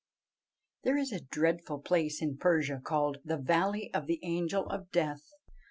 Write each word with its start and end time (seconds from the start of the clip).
There 0.81 0.97
is 0.97 1.11
a 1.11 1.19
dreadful 1.21 1.77
place 1.79 2.23
in 2.23 2.37
Persia 2.39 2.81
called 2.83 3.19
the 3.23 3.37
"Valley 3.37 3.93
of 3.93 4.07
the 4.07 4.19
Angel 4.23 4.65
of 4.67 4.89
Death." 4.91 5.29